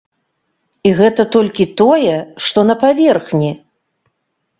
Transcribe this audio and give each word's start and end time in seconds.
І 0.89 0.93
гэта 0.99 1.25
толькі 1.35 1.67
тое, 1.81 2.15
што 2.47 2.59
на 2.71 2.75
паверхні. 2.85 3.51